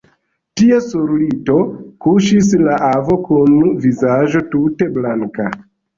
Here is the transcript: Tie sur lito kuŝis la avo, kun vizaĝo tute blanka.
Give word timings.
Tie 0.59 0.77
sur 0.85 1.11
lito 1.23 1.57
kuŝis 2.05 2.49
la 2.63 2.79
avo, 2.87 3.19
kun 3.29 3.53
vizaĝo 3.85 4.43
tute 4.55 4.89
blanka. 4.97 5.47